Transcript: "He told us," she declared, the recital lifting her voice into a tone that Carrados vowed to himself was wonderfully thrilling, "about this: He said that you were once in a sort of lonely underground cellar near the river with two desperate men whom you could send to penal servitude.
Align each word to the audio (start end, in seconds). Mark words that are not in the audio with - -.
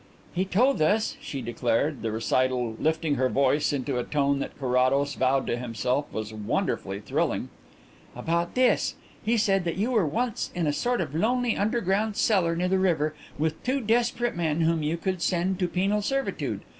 "He 0.33 0.45
told 0.45 0.81
us," 0.81 1.15
she 1.21 1.43
declared, 1.43 2.01
the 2.01 2.11
recital 2.11 2.75
lifting 2.79 3.17
her 3.17 3.29
voice 3.29 3.71
into 3.71 3.99
a 3.99 4.03
tone 4.03 4.39
that 4.39 4.57
Carrados 4.57 5.13
vowed 5.13 5.45
to 5.45 5.57
himself 5.57 6.11
was 6.11 6.33
wonderfully 6.33 6.99
thrilling, 6.99 7.49
"about 8.15 8.55
this: 8.55 8.95
He 9.23 9.37
said 9.37 9.63
that 9.65 9.77
you 9.77 9.91
were 9.91 10.07
once 10.07 10.49
in 10.55 10.65
a 10.65 10.73
sort 10.73 11.01
of 11.01 11.13
lonely 11.13 11.55
underground 11.55 12.15
cellar 12.15 12.55
near 12.55 12.67
the 12.69 12.79
river 12.79 13.13
with 13.37 13.61
two 13.63 13.79
desperate 13.79 14.35
men 14.35 14.61
whom 14.61 14.81
you 14.81 14.97
could 14.97 15.21
send 15.21 15.59
to 15.59 15.67
penal 15.67 16.01
servitude. 16.01 16.61